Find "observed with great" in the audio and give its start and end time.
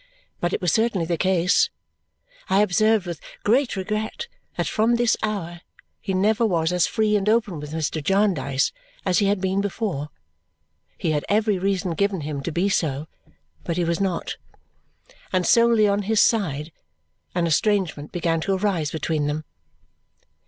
2.63-3.75